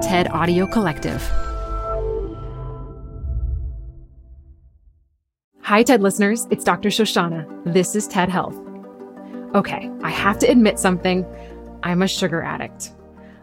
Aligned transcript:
TED 0.00 0.28
Audio 0.28 0.66
Collective. 0.66 1.20
Hi, 5.60 5.82
TED 5.82 6.00
listeners. 6.00 6.46
It's 6.50 6.64
Dr. 6.64 6.88
Shoshana. 6.88 7.46
This 7.70 7.94
is 7.94 8.08
TED 8.08 8.30
Health. 8.30 8.58
Okay, 9.54 9.90
I 10.02 10.08
have 10.08 10.38
to 10.38 10.46
admit 10.46 10.78
something. 10.78 11.26
I'm 11.82 12.00
a 12.00 12.08
sugar 12.08 12.40
addict. 12.40 12.94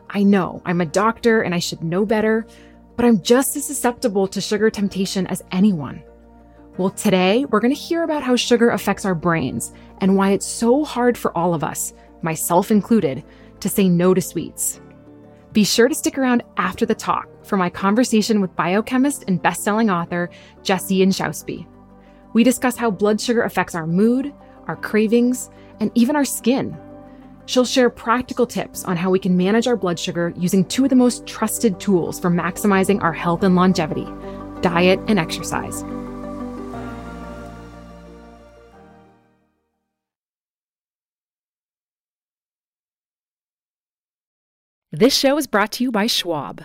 I 0.09 0.23
know 0.23 0.63
I'm 0.65 0.81
a 0.81 0.85
doctor 0.87 1.43
and 1.43 1.53
I 1.53 1.59
should 1.59 1.83
know 1.83 2.07
better, 2.07 2.47
but 2.95 3.05
I'm 3.05 3.21
just 3.21 3.55
as 3.55 3.65
susceptible 3.65 4.27
to 4.27 4.41
sugar 4.41 4.71
temptation 4.71 5.27
as 5.27 5.43
anyone. 5.51 6.01
Well, 6.79 6.89
today 6.89 7.45
we're 7.45 7.59
going 7.59 7.73
to 7.73 7.79
hear 7.79 8.01
about 8.01 8.23
how 8.23 8.35
sugar 8.35 8.71
affects 8.71 9.05
our 9.05 9.15
brains 9.15 9.73
and 10.01 10.17
why 10.17 10.31
it's 10.31 10.47
so 10.47 10.83
hard 10.83 11.19
for 11.19 11.37
all 11.37 11.53
of 11.53 11.63
us, 11.63 11.93
myself 12.23 12.71
included, 12.71 13.23
to 13.59 13.69
say 13.69 13.87
no 13.87 14.15
to 14.15 14.21
sweets. 14.21 14.81
Be 15.57 15.63
sure 15.63 15.87
to 15.87 15.95
stick 15.95 16.19
around 16.19 16.43
after 16.57 16.85
the 16.85 16.93
talk 16.93 17.27
for 17.43 17.57
my 17.57 17.67
conversation 17.67 18.41
with 18.41 18.55
biochemist 18.55 19.23
and 19.27 19.41
best-selling 19.41 19.89
author 19.89 20.29
Jessie 20.61 20.99
Inchauspé. 20.99 21.65
We 22.33 22.43
discuss 22.43 22.77
how 22.77 22.91
blood 22.91 23.19
sugar 23.19 23.41
affects 23.41 23.73
our 23.73 23.87
mood, 23.87 24.31
our 24.67 24.75
cravings, 24.75 25.49
and 25.79 25.89
even 25.95 26.15
our 26.15 26.25
skin. 26.25 26.77
She'll 27.47 27.65
share 27.65 27.89
practical 27.89 28.45
tips 28.45 28.83
on 28.83 28.97
how 28.97 29.09
we 29.09 29.17
can 29.17 29.35
manage 29.35 29.65
our 29.65 29.75
blood 29.75 29.97
sugar 29.97 30.31
using 30.37 30.63
two 30.63 30.83
of 30.83 30.91
the 30.91 30.95
most 30.95 31.25
trusted 31.25 31.79
tools 31.79 32.19
for 32.19 32.29
maximizing 32.29 33.01
our 33.01 33.13
health 33.13 33.41
and 33.41 33.55
longevity 33.55 34.05
diet 34.61 34.99
and 35.07 35.17
exercise. 35.17 35.83
This 44.97 45.15
show 45.15 45.37
is 45.37 45.45
brought 45.45 45.73
to 45.73 45.83
you 45.83 45.91
by 45.91 46.07
Schwab. 46.07 46.63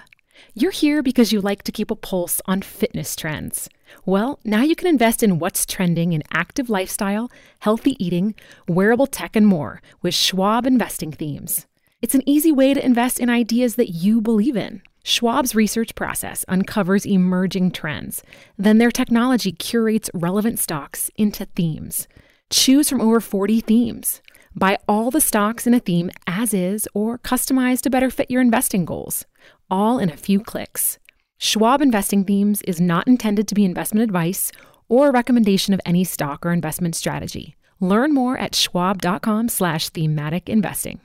You're 0.54 0.70
here 0.70 1.02
because 1.02 1.32
you 1.32 1.42
like 1.42 1.64
to 1.64 1.72
keep 1.72 1.90
a 1.90 1.94
pulse 1.94 2.40
on 2.46 2.62
fitness 2.62 3.14
trends. 3.14 3.68
Well, 4.06 4.40
now 4.42 4.62
you 4.62 4.74
can 4.74 4.88
invest 4.88 5.22
in 5.22 5.38
what's 5.38 5.66
trending 5.66 6.14
in 6.14 6.22
active 6.32 6.70
lifestyle, 6.70 7.30
healthy 7.58 7.94
eating, 8.02 8.34
wearable 8.66 9.06
tech, 9.06 9.36
and 9.36 9.46
more 9.46 9.82
with 10.00 10.14
Schwab 10.14 10.66
investing 10.66 11.12
themes. 11.12 11.66
It's 12.00 12.14
an 12.14 12.26
easy 12.26 12.50
way 12.50 12.72
to 12.72 12.82
invest 12.82 13.20
in 13.20 13.28
ideas 13.28 13.74
that 13.74 13.90
you 13.90 14.22
believe 14.22 14.56
in. 14.56 14.80
Schwab's 15.04 15.54
research 15.54 15.94
process 15.94 16.42
uncovers 16.48 17.04
emerging 17.04 17.72
trends. 17.72 18.22
Then 18.56 18.78
their 18.78 18.90
technology 18.90 19.52
curates 19.52 20.08
relevant 20.14 20.58
stocks 20.58 21.10
into 21.18 21.44
themes. 21.44 22.08
Choose 22.48 22.88
from 22.88 23.02
over 23.02 23.20
40 23.20 23.60
themes. 23.60 24.22
Buy 24.54 24.78
all 24.86 25.10
the 25.10 25.20
stocks 25.20 25.66
in 25.66 25.74
a 25.74 25.80
theme 25.80 26.10
as 26.26 26.52
is 26.52 26.88
or 26.94 27.18
customize 27.18 27.80
to 27.82 27.90
better 27.90 28.10
fit 28.10 28.30
your 28.30 28.40
investing 28.40 28.84
goals, 28.84 29.24
all 29.70 29.98
in 29.98 30.10
a 30.10 30.16
few 30.16 30.40
clicks. 30.40 30.98
Schwab 31.38 31.80
Investing 31.80 32.24
Themes 32.24 32.62
is 32.62 32.80
not 32.80 33.08
intended 33.08 33.48
to 33.48 33.54
be 33.54 33.64
investment 33.64 34.04
advice 34.04 34.52
or 34.88 35.08
a 35.08 35.12
recommendation 35.12 35.74
of 35.74 35.80
any 35.86 36.04
stock 36.04 36.44
or 36.44 36.52
investment 36.52 36.94
strategy. 36.94 37.56
Learn 37.80 38.14
more 38.14 38.36
at 38.38 38.54
schwab.com/slash 38.54 39.88
thematic 39.88 40.48
investing. 40.48 41.00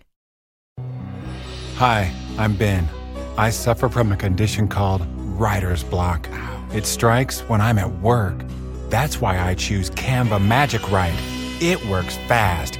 Hi, 1.75 2.11
I'm 2.37 2.55
Ben. 2.55 2.87
I 3.37 3.49
suffer 3.49 3.87
from 3.89 4.11
a 4.11 4.17
condition 4.17 4.67
called 4.67 5.05
writer's 5.39 5.83
block. 5.83 6.27
It 6.73 6.85
strikes 6.85 7.41
when 7.41 7.61
I'm 7.61 7.79
at 7.79 7.91
work. 8.01 8.35
That's 8.89 9.21
why 9.21 9.39
I 9.39 9.55
choose 9.55 9.89
Canva 9.91 10.45
Magic 10.45 10.91
Write. 10.91 11.17
It 11.61 11.83
works 11.87 12.17
fast 12.27 12.79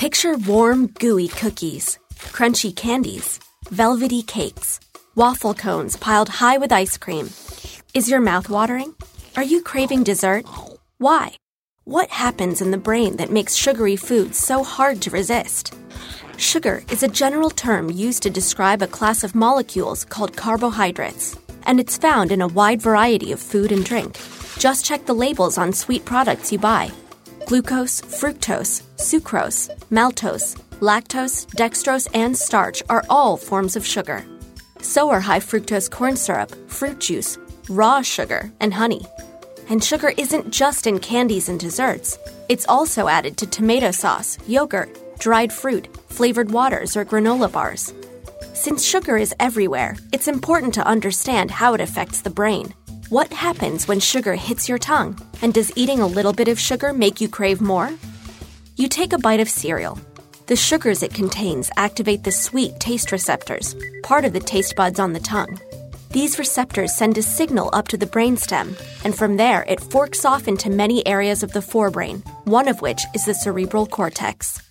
Picture 0.00 0.38
warm, 0.38 0.86
gooey 0.86 1.28
cookies, 1.28 1.98
crunchy 2.14 2.74
candies, 2.74 3.38
velvety 3.70 4.22
cakes, 4.22 4.80
waffle 5.14 5.52
cones 5.52 5.94
piled 5.98 6.30
high 6.30 6.56
with 6.56 6.72
ice 6.72 6.96
cream. 6.96 7.28
Is 7.92 8.08
your 8.08 8.22
mouth 8.22 8.48
watering? 8.48 8.94
Are 9.36 9.42
you 9.42 9.60
craving 9.60 10.04
dessert? 10.04 10.46
Why? 10.96 11.36
What 11.84 12.08
happens 12.08 12.62
in 12.62 12.70
the 12.70 12.78
brain 12.78 13.18
that 13.18 13.30
makes 13.30 13.54
sugary 13.54 13.96
foods 13.96 14.38
so 14.38 14.64
hard 14.64 15.02
to 15.02 15.10
resist? 15.10 15.74
Sugar 16.38 16.82
is 16.90 17.02
a 17.02 17.16
general 17.22 17.50
term 17.50 17.90
used 17.90 18.22
to 18.22 18.30
describe 18.30 18.80
a 18.80 18.86
class 18.86 19.22
of 19.22 19.34
molecules 19.34 20.06
called 20.06 20.34
carbohydrates, 20.34 21.38
and 21.64 21.78
it's 21.78 21.98
found 21.98 22.32
in 22.32 22.40
a 22.40 22.48
wide 22.48 22.80
variety 22.80 23.32
of 23.32 23.38
food 23.38 23.70
and 23.70 23.84
drink. 23.84 24.18
Just 24.56 24.86
check 24.86 25.04
the 25.04 25.12
labels 25.12 25.58
on 25.58 25.74
sweet 25.74 26.06
products 26.06 26.50
you 26.50 26.58
buy. 26.58 26.90
Glucose, 27.46 28.00
fructose, 28.02 28.82
sucrose, 28.96 29.70
maltose, 29.90 30.56
lactose, 30.80 31.46
dextrose, 31.56 32.08
and 32.14 32.36
starch 32.36 32.82
are 32.88 33.04
all 33.08 33.36
forms 33.36 33.76
of 33.76 33.84
sugar. 33.84 34.24
So 34.80 35.10
are 35.10 35.20
high 35.20 35.40
fructose 35.40 35.90
corn 35.90 36.16
syrup, 36.16 36.54
fruit 36.70 37.00
juice, 37.00 37.38
raw 37.68 38.02
sugar, 38.02 38.52
and 38.60 38.72
honey. 38.72 39.04
And 39.68 39.82
sugar 39.82 40.12
isn't 40.16 40.50
just 40.50 40.86
in 40.86 40.98
candies 40.98 41.48
and 41.48 41.58
desserts, 41.58 42.18
it's 42.48 42.66
also 42.68 43.08
added 43.08 43.36
to 43.38 43.46
tomato 43.46 43.90
sauce, 43.90 44.38
yogurt, 44.46 44.96
dried 45.18 45.52
fruit, 45.52 45.88
flavored 46.08 46.50
waters, 46.50 46.96
or 46.96 47.04
granola 47.04 47.50
bars. 47.50 47.92
Since 48.54 48.84
sugar 48.84 49.16
is 49.16 49.34
everywhere, 49.40 49.96
it's 50.12 50.28
important 50.28 50.74
to 50.74 50.86
understand 50.86 51.50
how 51.50 51.74
it 51.74 51.80
affects 51.80 52.20
the 52.20 52.30
brain. 52.30 52.74
What 53.10 53.32
happens 53.32 53.88
when 53.88 53.98
sugar 53.98 54.36
hits 54.36 54.68
your 54.68 54.78
tongue? 54.78 55.18
And 55.42 55.52
does 55.52 55.72
eating 55.74 55.98
a 55.98 56.06
little 56.06 56.32
bit 56.32 56.46
of 56.46 56.60
sugar 56.60 56.92
make 56.92 57.20
you 57.20 57.28
crave 57.28 57.60
more? 57.60 57.90
You 58.76 58.86
take 58.86 59.12
a 59.12 59.18
bite 59.18 59.40
of 59.40 59.48
cereal. 59.48 59.98
The 60.46 60.54
sugars 60.54 61.02
it 61.02 61.12
contains 61.12 61.72
activate 61.76 62.22
the 62.22 62.30
sweet 62.30 62.78
taste 62.78 63.10
receptors, 63.10 63.74
part 64.04 64.24
of 64.24 64.32
the 64.32 64.38
taste 64.38 64.76
buds 64.76 65.00
on 65.00 65.12
the 65.12 65.18
tongue. 65.18 65.58
These 66.10 66.38
receptors 66.38 66.96
send 66.96 67.18
a 67.18 67.22
signal 67.22 67.70
up 67.72 67.88
to 67.88 67.96
the 67.96 68.06
brainstem, 68.06 68.80
and 69.02 69.12
from 69.12 69.36
there 69.36 69.64
it 69.64 69.80
forks 69.80 70.24
off 70.24 70.46
into 70.46 70.70
many 70.70 71.04
areas 71.04 71.42
of 71.42 71.50
the 71.50 71.58
forebrain, 71.58 72.22
one 72.44 72.68
of 72.68 72.80
which 72.80 73.02
is 73.12 73.24
the 73.24 73.34
cerebral 73.34 73.88
cortex. 73.88 74.62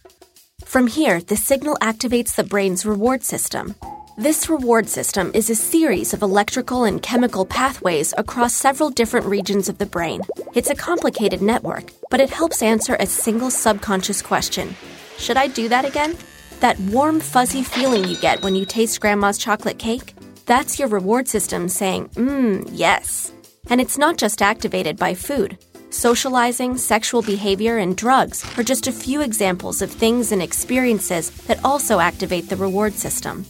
From 0.63 0.87
here, 0.87 1.19
the 1.19 1.35
signal 1.35 1.77
activates 1.81 2.35
the 2.35 2.45
brain's 2.45 2.85
reward 2.85 3.21
system, 3.21 3.75
this 4.19 4.49
reward 4.49 4.89
system 4.89 5.31
is 5.33 5.49
a 5.49 5.55
series 5.55 6.13
of 6.13 6.21
electrical 6.21 6.83
and 6.83 7.01
chemical 7.01 7.45
pathways 7.45 8.13
across 8.17 8.53
several 8.53 8.89
different 8.89 9.25
regions 9.25 9.69
of 9.69 9.77
the 9.77 9.85
brain. 9.85 10.19
It's 10.53 10.69
a 10.69 10.75
complicated 10.75 11.41
network, 11.41 11.91
but 12.09 12.19
it 12.19 12.29
helps 12.29 12.61
answer 12.61 12.97
a 12.99 13.05
single 13.05 13.49
subconscious 13.49 14.21
question 14.21 14.75
Should 15.17 15.37
I 15.37 15.47
do 15.47 15.69
that 15.69 15.85
again? 15.85 16.17
That 16.59 16.77
warm, 16.91 17.21
fuzzy 17.21 17.63
feeling 17.63 18.03
you 18.09 18.17
get 18.17 18.41
when 18.41 18.55
you 18.55 18.65
taste 18.65 18.99
grandma's 18.99 19.37
chocolate 19.37 19.79
cake? 19.79 20.13
That's 20.45 20.77
your 20.77 20.89
reward 20.89 21.29
system 21.29 21.69
saying, 21.69 22.09
mmm, 22.09 22.67
yes. 22.73 23.31
And 23.69 23.79
it's 23.79 23.97
not 23.97 24.17
just 24.17 24.41
activated 24.41 24.97
by 24.97 25.13
food. 25.13 25.57
Socializing, 25.91 26.77
sexual 26.77 27.21
behavior, 27.21 27.77
and 27.77 27.95
drugs 27.95 28.45
are 28.57 28.63
just 28.63 28.87
a 28.87 28.91
few 28.91 29.21
examples 29.21 29.81
of 29.81 29.89
things 29.89 30.33
and 30.33 30.41
experiences 30.41 31.31
that 31.47 31.63
also 31.63 31.99
activate 31.99 32.49
the 32.49 32.57
reward 32.57 32.93
system. 32.93 33.45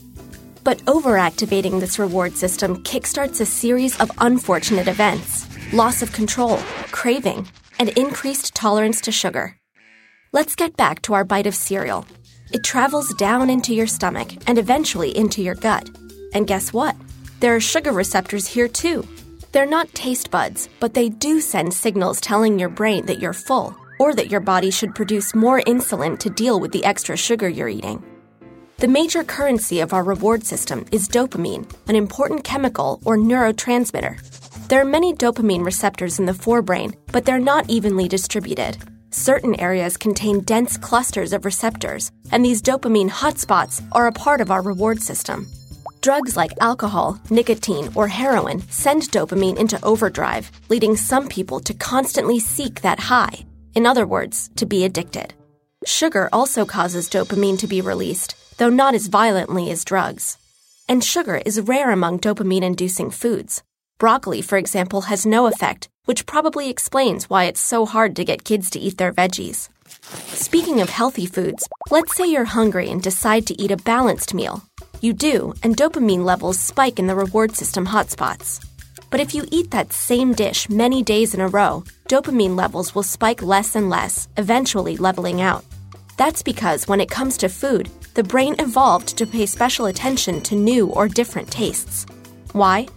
But 0.64 0.80
overactivating 0.80 1.80
this 1.80 2.00
reward 2.00 2.36
system 2.36 2.84
kickstarts 2.84 3.42
a 3.42 3.46
series 3.46 4.00
of 4.00 4.12
unfortunate 4.20 4.88
events 4.88 5.48
loss 5.74 6.02
of 6.02 6.12
control, 6.12 6.58
craving, 6.92 7.48
and 7.78 7.90
increased 7.90 8.56
tolerance 8.56 9.02
to 9.02 9.12
sugar. 9.12 9.56
Let's 10.32 10.56
get 10.56 10.76
back 10.76 11.02
to 11.04 11.14
our 11.14 11.24
bite 11.24 11.48
of 11.48 11.56
cereal. 11.56 12.06
It 12.52 12.64
travels 12.64 13.14
down 13.16 13.50
into 13.50 13.74
your 13.74 13.88
stomach 13.88 14.30
and 14.48 14.58
eventually 14.58 15.16
into 15.16 15.42
your 15.42 15.56
gut. 15.56 15.90
And 16.34 16.48
guess 16.48 16.74
what? 16.74 16.96
There 17.40 17.56
are 17.56 17.60
sugar 17.60 17.92
receptors 17.92 18.48
here 18.48 18.68
too. 18.68 19.08
They're 19.52 19.66
not 19.66 19.94
taste 19.94 20.30
buds, 20.30 20.70
but 20.80 20.94
they 20.94 21.10
do 21.10 21.42
send 21.42 21.74
signals 21.74 22.22
telling 22.22 22.60
your 22.60 22.70
brain 22.70 23.06
that 23.06 23.20
you're 23.20 23.34
full 23.34 23.76
or 24.00 24.14
that 24.14 24.30
your 24.30 24.40
body 24.40 24.72
should 24.72 24.96
produce 24.96 25.36
more 25.36 25.62
insulin 25.62 26.18
to 26.20 26.30
deal 26.30 26.60
with 26.60 26.72
the 26.72 26.86
extra 26.86 27.18
sugar 27.18 27.50
you're 27.50 27.70
eating. 27.70 28.04
The 28.80 28.88
major 28.88 29.26
currency 29.26 29.81
of 29.81 29.92
our 29.92 30.06
reward 30.06 30.46
system 30.46 30.86
is 30.90 31.10
dopamine, 31.10 31.70
an 31.90 31.98
important 31.98 32.46
chemical 32.46 33.02
or 33.04 33.18
neurotransmitter. 33.18 34.16
There 34.70 34.80
are 34.80 34.86
many 34.86 35.14
dopamine 35.14 35.66
receptors 35.66 36.18
in 36.18 36.26
the 36.26 36.31
forebrain, 36.31 36.96
but 37.12 37.26
they're 37.26 37.40
not 37.40 37.70
evenly 37.70 38.08
distributed. 38.08 38.78
Certain 39.12 39.60
areas 39.60 39.98
contain 39.98 40.40
dense 40.40 40.78
clusters 40.78 41.34
of 41.34 41.44
receptors, 41.44 42.10
and 42.31 42.46
these 42.46 42.62
dopamine 42.62 43.10
hotspots 43.10 43.84
are 43.92 44.08
a 44.08 44.14
part 44.14 44.40
of 44.40 44.50
our 44.50 44.62
reward 44.62 45.02
system. 45.02 45.46
Drugs 46.00 46.38
like 46.38 46.62
alcohol, 46.62 47.20
nicotine, 47.30 47.90
or 47.96 48.08
heroin 48.08 48.62
send 48.70 49.02
dopamine 49.12 49.58
into 49.58 49.84
overdrive, 49.84 50.50
leading 50.70 50.96
some 50.96 51.28
people 51.28 51.60
to 51.60 51.74
constantly 51.74 52.40
seek 52.40 52.80
that 52.80 53.02
high. 53.02 53.46
In 53.75 53.86
other 53.86 54.08
words, 54.08 54.50
to 54.56 54.66
be 54.66 54.86
addicted. 54.86 55.34
Sugar 55.86 56.30
also 56.32 56.66
causes 56.66 57.10
dopamine 57.10 57.60
to 57.60 57.68
be 57.68 57.82
released, 57.82 58.36
though 58.60 58.70
not 58.70 58.94
as 58.94 59.08
violently 59.08 59.72
as 59.72 59.86
drugs. 59.86 60.38
And 60.88 61.04
sugar 61.04 61.42
is 61.46 61.62
rare 61.62 61.92
among 61.92 62.20
dopamine 62.20 62.62
inducing 62.62 63.10
foods. 63.10 63.64
Broccoli, 63.98 64.42
for 64.42 64.58
example, 64.58 65.02
has 65.02 65.26
no 65.26 65.48
effect, 65.48 65.90
which 66.06 66.26
probably 66.26 66.70
explains 66.70 67.30
why 67.30 67.46
it's 67.46 67.62
so 67.62 67.86
hard 67.86 68.16
to 68.18 68.26
get 68.26 68.44
kids 68.44 68.70
to 68.72 68.80
eat 68.80 68.98
their 68.98 69.14
veggies. 69.14 69.70
Speaking 70.36 70.82
of 70.82 70.90
healthy 70.90 71.26
foods, 71.26 71.68
let's 71.90 72.16
say 72.16 72.28
you're 72.28 72.46
hungry 72.46 72.90
and 72.90 73.02
decide 73.02 73.48
to 73.48 73.62
eat 73.62 73.72
a 73.72 73.78
balanced 73.78 74.34
meal. 74.34 74.62
You 75.02 75.14
do, 75.14 75.54
and 75.64 75.78
dopamine 75.78 76.26
levels 76.26 76.60
spike 76.60 77.00
in 77.00 77.08
the 77.08 77.16
reward 77.16 77.56
system 77.56 77.88
hotspots. 77.88 78.66
But 79.10 79.22
if 79.22 79.34
you 79.34 79.46
eat 79.52 79.72
that 79.72 79.94
same 79.94 80.34
dish 80.34 80.70
many 80.70 81.02
days 81.02 81.34
in 81.34 81.42
a 81.42 81.48
row, 81.48 81.84
dopamine 82.10 82.58
levels 82.58 82.94
will 82.94 83.04
spike 83.04 83.42
less 83.42 83.76
and 83.76 83.90
less, 83.90 84.28
eventually 84.38 84.98
leveling 84.98 85.40
out. 85.42 85.64
That's 86.19 86.44
because 86.44 86.86
when 86.86 87.00
it 87.00 87.10
comes 87.10 87.38
to 87.38 87.48
food, 87.48 87.89
the 88.13 88.24
brain 88.24 88.56
evolved 88.60 89.18
to 89.18 89.25
pay 89.25 89.45
special 89.45 89.86
attention 89.86 90.42
to 90.42 90.54
new 90.54 90.88
or 90.88 91.07
different 91.07 91.50
tastes. 91.50 92.06
Why? 92.51 92.88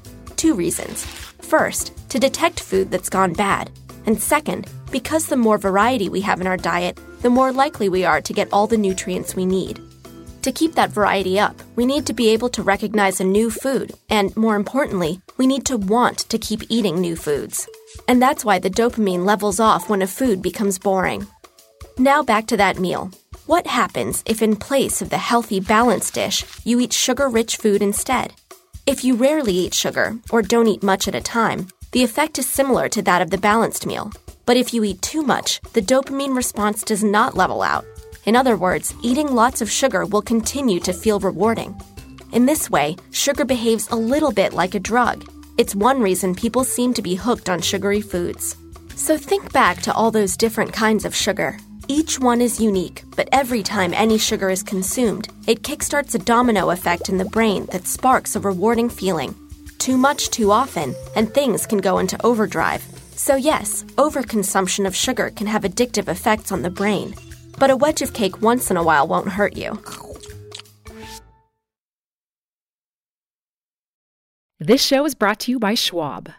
two 0.43 0.55
reasons. 0.57 1.05
First, 1.41 1.93
to 2.09 2.19
detect 2.19 2.59
food 2.59 2.91
that's 2.91 3.09
gone 3.09 3.33
bad. 3.33 3.71
And 4.07 4.21
second, 4.21 4.69
because 4.91 5.27
the 5.29 5.37
more 5.37 5.57
variety 5.57 6.09
we 6.09 6.21
have 6.23 6.41
in 6.41 6.49
our 6.49 6.57
diet, 6.57 6.99
the 7.21 7.31
more 7.31 7.53
likely 7.53 7.89
we 7.89 8.05
are 8.05 8.21
to 8.21 8.33
get 8.33 8.53
all 8.53 8.67
the 8.67 8.77
nutrients 8.77 9.37
we 9.37 9.47
need. 9.47 9.81
To 10.43 10.51
keep 10.51 10.75
that 10.75 10.91
variety 10.91 11.39
up, 11.39 11.55
we 11.77 11.87
need 11.87 12.07
to 12.07 12.13
be 12.13 12.31
able 12.31 12.49
to 12.49 12.65
recognize 12.65 13.21
a 13.21 13.25
new 13.39 13.53
food, 13.53 13.93
and 14.11 14.37
more 14.37 14.57
importantly, 14.57 15.21
we 15.37 15.47
need 15.47 15.65
to 15.67 15.77
want 15.77 16.19
to 16.31 16.39
keep 16.39 16.63
eating 16.69 17.01
new 17.01 17.15
foods. 17.15 17.69
And 18.09 18.21
that's 18.21 18.45
why 18.45 18.59
the 18.59 18.77
dopamine 18.81 19.25
levels 19.25 19.61
off 19.61 19.89
when 19.89 20.03
a 20.03 20.09
food 20.09 20.43
becomes 20.43 20.77
boring. 20.77 21.25
Now 21.99 22.23
back 22.23 22.47
to 22.47 22.57
that 22.57 22.79
meal. 22.79 23.11
What 23.47 23.67
happens 23.67 24.23
if, 24.25 24.41
in 24.41 24.57
place 24.57 25.03
of 25.03 25.11
the 25.11 25.19
healthy, 25.19 25.61
balanced 25.61 26.15
dish, 26.15 26.45
you 26.65 26.81
eat 26.81 26.93
sugar 26.93 27.29
rich 27.29 27.57
food 27.59 27.83
instead? 27.83 28.33
If 28.87 29.05
you 29.05 29.15
rarely 29.15 29.53
eat 29.53 29.75
sugar, 29.75 30.17
or 30.31 30.41
don't 30.41 30.69
eat 30.69 30.83
much 30.83 31.07
at 31.07 31.15
a 31.15 31.21
time, 31.21 31.69
the 31.93 32.03
effect 32.03 32.39
is 32.39 32.49
similar 32.49 32.89
to 32.89 33.03
that 33.03 33.21
of 33.21 33.31
the 33.31 33.37
balanced 33.37 33.87
meal. 33.87 34.11
But 34.47 34.57
if 34.57 34.73
you 34.73 34.85
eat 34.85 35.03
too 35.03 35.23
much, 35.23 35.61
the 35.75 35.83
dopamine 35.83 36.35
response 36.35 36.83
does 36.83 37.05
not 37.05 37.37
level 37.37 37.61
out. 37.61 37.85
In 38.25 38.37
other 38.37 38.57
words, 38.57 38.95
eating 39.03 39.35
lots 39.35 39.61
of 39.61 39.71
sugar 39.71 40.07
will 40.07 40.23
continue 40.23 40.81
to 40.81 40.95
feel 40.95 41.21
rewarding. 41.21 41.79
In 42.33 42.47
this 42.47 42.71
way, 42.71 42.97
sugar 43.11 43.45
behaves 43.45 43.89
a 43.91 43.97
little 43.97 44.33
bit 44.33 44.55
like 44.55 44.75
a 44.75 44.81
drug. 44.81 45.29
It's 45.59 45.75
one 45.75 46.01
reason 46.01 46.35
people 46.35 46.65
seem 46.65 46.95
to 46.95 47.03
be 47.03 47.17
hooked 47.17 47.51
on 47.51 47.61
sugary 47.61 48.01
foods. 48.01 48.57
So 48.97 49.19
think 49.19 49.53
back 49.53 49.83
to 49.83 49.93
all 49.93 50.11
those 50.11 50.39
different 50.39 50.73
kinds 50.73 51.05
of 51.05 51.15
sugar. 51.15 51.59
Each 51.89 52.19
one 52.19 52.41
is 52.41 52.61
unique, 52.61 53.03
but 53.17 53.29
every 53.33 53.63
time 53.63 53.93
any 53.93 54.17
sugar 54.17 54.51
is 54.51 54.63
consumed, 54.63 55.29
it 55.49 55.63
kickstarts 55.63 56.15
a 56.15 56.19
domino 56.19 56.71
effect 56.71 57.09
in 57.09 57.19
the 57.19 57.25
brain 57.25 57.67
that 57.73 57.87
sparks 57.87 58.37
a 58.37 58.41
rewarding 58.41 58.89
feeling. 58.89 59.35
Too 59.79 59.97
much 59.97 60.31
too 60.31 60.53
often, 60.53 60.95
and 61.17 61.33
things 61.35 61.67
can 61.67 61.79
go 61.79 61.99
into 61.99 62.25
overdrive. 62.25 62.83
So, 63.17 63.35
yes, 63.35 63.83
overconsumption 63.97 64.87
of 64.87 64.95
sugar 64.95 65.31
can 65.31 65.49
have 65.49 65.63
addictive 65.63 66.09
effects 66.09 66.53
on 66.53 66.63
the 66.63 66.71
brain. 66.71 67.15
But 67.59 67.71
a 67.71 67.77
wedge 67.77 68.01
of 68.01 68.13
cake 68.13 68.41
once 68.41 68.71
in 68.71 68.77
a 68.77 68.83
while 68.83 69.09
won't 69.09 69.29
hurt 69.29 69.57
you. 69.57 69.79
This 74.61 74.85
show 74.85 75.05
is 75.05 75.17
brought 75.17 75.41
to 75.41 75.51
you 75.51 75.59
by 75.59 75.75
Schwab. 75.75 76.31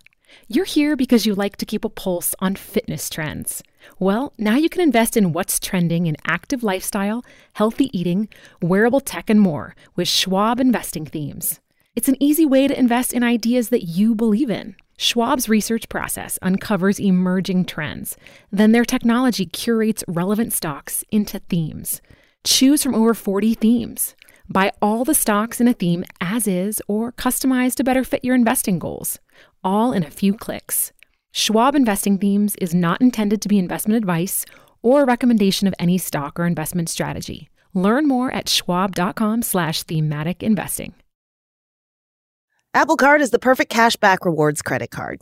You're 0.48 0.66
here 0.66 0.96
because 0.96 1.26
you 1.26 1.36
like 1.36 1.58
to 1.58 1.66
keep 1.66 1.86
a 1.86 1.90
pulse 1.90 2.36
on 2.40 2.56
fitness 2.56 3.10
trends. 3.10 3.64
Well, 4.00 4.34
now 4.38 4.56
you 4.56 4.70
can 4.70 4.82
invest 4.82 5.18
in 5.18 5.34
what's 5.34 5.60
trending 5.60 6.08
in 6.08 6.18
active 6.26 6.64
lifestyle, 6.64 7.24
healthy 7.54 7.90
eating, 7.98 8.30
wearable 8.62 9.02
tech, 9.02 9.30
and 9.30 9.40
more 9.40 9.76
with 9.96 10.08
Schwab 10.08 10.60
investing 10.60 11.06
themes. 11.06 11.60
It's 11.96 12.10
an 12.10 12.22
easy 12.22 12.46
way 12.46 12.68
to 12.68 12.80
invest 12.80 13.14
in 13.14 13.24
ideas 13.24 13.70
that 13.70 13.84
you 13.84 14.16
believe 14.16 14.50
in. 14.50 14.76
Schwab's 14.98 15.50
research 15.50 15.90
process 15.90 16.40
uncovers 16.42 17.00
emerging 17.00 17.66
trends. 17.66 18.16
Then 18.52 18.72
their 18.72 18.86
technology 18.86 19.46
curates 19.46 20.04
relevant 20.08 20.54
stocks 20.54 21.04
into 21.12 21.40
themes. 21.40 22.02
Choose 22.44 22.84
from 22.84 22.96
over 22.96 23.14
40 23.14 23.54
themes. 23.56 24.16
Buy 24.50 24.72
all 24.82 25.06
the 25.06 25.16
stocks 25.16 25.62
in 25.62 25.68
a 25.68 25.74
theme 25.74 26.04
as 26.20 26.48
is 26.48 26.82
or 26.88 27.12
customize 27.12 27.76
to 27.76 27.84
better 27.84 28.04
fit 28.04 28.24
your 28.24 28.36
investing 28.36 28.78
goals, 28.78 29.20
all 29.64 29.92
in 29.92 30.04
a 30.04 30.12
few 30.12 30.34
clicks. 30.34 30.92
Schwab 31.32 31.76
Investing 31.76 32.18
Themes 32.18 32.56
is 32.58 32.76
not 32.76 33.02
intended 33.02 33.42
to 33.42 33.48
be 33.48 33.58
investment 33.58 33.98
advice 33.98 34.46
or 34.82 35.04
a 35.04 35.06
recommendation 35.06 35.68
of 35.68 35.74
any 35.80 35.98
stock 35.98 36.40
or 36.40 36.46
investment 36.46 36.90
strategy. 36.90 37.50
Learn 37.74 38.08
more 38.08 38.32
at 38.32 38.50
schwab.com/slash 38.50 39.84
thematic 39.84 40.44
investing. 40.44 40.94
Apple 42.76 42.98
Card 42.98 43.22
is 43.22 43.32
the 43.32 43.40
perfect 43.40 43.72
cashback 43.72 44.26
rewards 44.26 44.62
credit 44.62 44.92
card. 44.92 45.22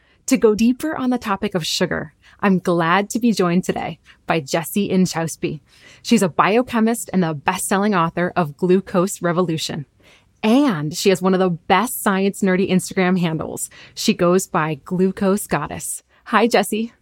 To 0.27 0.37
go 0.37 0.55
deeper 0.55 0.95
on 0.95 1.09
the 1.09 1.17
topic 1.17 1.55
of 1.55 1.65
sugar, 1.65 2.13
I'm 2.39 2.59
glad 2.59 3.09
to 3.11 3.19
be 3.19 3.33
joined 3.33 3.63
today 3.63 3.99
by 4.27 4.39
Jessie 4.39 4.89
Inchauspé. 4.89 5.59
She's 6.03 6.21
a 6.23 6.29
biochemist 6.29 7.09
and 7.11 7.23
the 7.23 7.33
best-selling 7.33 7.93
author 7.93 8.31
of 8.35 8.55
Glucose 8.55 9.21
Revolution. 9.21 9.85
And 10.43 10.95
she 10.95 11.09
has 11.09 11.21
one 11.21 11.33
of 11.33 11.39
the 11.39 11.49
best 11.49 12.01
science 12.01 12.41
nerdy 12.41 12.69
Instagram 12.69 13.19
handles. 13.19 13.69
She 13.93 14.13
goes 14.13 14.47
by 14.47 14.75
Glucose 14.75 15.47
Goddess. 15.47 16.01
Hi, 16.25 16.47
Jessie. 16.47 16.93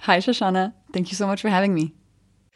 Hi, 0.00 0.18
Shoshana. 0.18 0.74
Thank 0.92 1.10
you 1.10 1.16
so 1.16 1.26
much 1.26 1.42
for 1.42 1.48
having 1.48 1.74
me. 1.74 1.94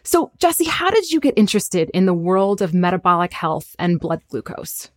So, 0.05 0.33
Jessie, 0.39 0.65
how 0.65 0.91
did 0.91 1.11
you 1.11 1.21
get 1.21 1.35
interested 1.37 1.91
in 1.95 2.07
the 2.07 2.15
world 2.15 2.61
of 2.61 2.75
metabolic 2.75 3.33
health 3.33 3.75
and 3.79 3.99
blood 3.99 4.23
glucose? 4.29 4.91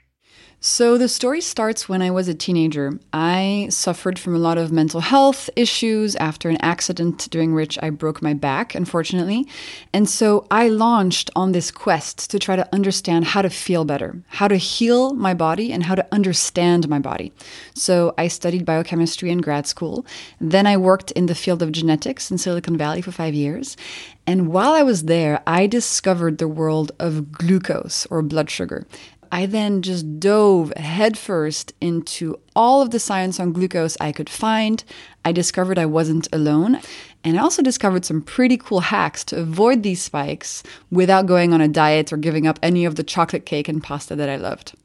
So 0.67 0.97
the 0.97 1.07
story 1.07 1.41
starts 1.41 1.87
when 1.87 2.01
I 2.01 2.09
was 2.09 2.27
a 2.27 2.33
teenager. 2.33 2.99
I 3.13 3.67
suffered 3.69 4.17
from 4.17 4.33
a 4.33 4.39
lot 4.39 4.57
of 4.57 4.71
mental 4.71 4.99
health 4.99 5.47
issues 5.55 6.15
after 6.15 6.49
an 6.49 6.57
accident 6.59 7.27
during 7.29 7.53
which 7.53 7.77
I 7.83 7.91
broke 7.91 8.23
my 8.23 8.33
back, 8.33 8.73
unfortunately. 8.73 9.47
And 9.93 10.09
so 10.09 10.47
I 10.49 10.69
launched 10.69 11.29
on 11.35 11.51
this 11.51 11.69
quest 11.69 12.31
to 12.31 12.39
try 12.39 12.55
to 12.55 12.67
understand 12.73 13.25
how 13.25 13.43
to 13.43 13.49
feel 13.51 13.85
better, 13.85 14.23
how 14.27 14.47
to 14.47 14.55
heal 14.55 15.13
my 15.13 15.35
body, 15.35 15.71
and 15.71 15.83
how 15.83 15.93
to 15.93 16.07
understand 16.11 16.89
my 16.89 16.97
body. 16.97 17.31
So 17.75 18.15
I 18.17 18.27
studied 18.27 18.65
biochemistry 18.65 19.29
in 19.29 19.41
grad 19.41 19.67
school. 19.67 20.03
Then 20.41 20.65
I 20.65 20.77
worked 20.77 21.11
in 21.11 21.27
the 21.27 21.35
field 21.35 21.61
of 21.61 21.73
genetics 21.73 22.31
in 22.31 22.39
Silicon 22.39 22.75
Valley 22.75 23.03
for 23.03 23.11
five 23.11 23.35
years. 23.35 23.77
And 24.27 24.47
while 24.47 24.71
I 24.71 24.81
was 24.81 25.03
there, 25.03 25.43
I 25.45 25.67
discovered 25.67 26.39
the 26.39 26.47
world 26.47 26.91
of 26.97 27.31
glucose 27.31 28.07
or 28.07 28.23
blood 28.23 28.49
sugar. 28.49 28.87
I 29.31 29.45
then 29.45 29.81
just 29.81 30.19
dove 30.19 30.73
headfirst 30.75 31.73
into 31.81 32.39
all 32.55 32.81
of 32.81 32.91
the 32.91 32.99
science 32.99 33.39
on 33.39 33.53
glucose 33.53 33.97
I 33.99 34.11
could 34.11 34.29
find. 34.29 34.83
I 35.23 35.31
discovered 35.31 35.77
I 35.77 35.85
wasn't 35.85 36.27
alone. 36.33 36.79
And 37.23 37.39
I 37.39 37.41
also 37.41 37.61
discovered 37.61 38.05
some 38.05 38.21
pretty 38.21 38.57
cool 38.57 38.81
hacks 38.81 39.23
to 39.25 39.39
avoid 39.39 39.83
these 39.83 40.01
spikes 40.01 40.63
without 40.91 41.25
going 41.25 41.53
on 41.53 41.61
a 41.61 41.67
diet 41.67 42.13
or 42.13 42.17
giving 42.17 42.45
up 42.45 42.59
any 42.61 42.85
of 42.85 42.95
the 42.95 43.03
chocolate 43.03 43.45
cake 43.45 43.67
and 43.67 43.81
pasta 43.81 44.15
that 44.15 44.29
I 44.29 44.35
loved. 44.35 44.75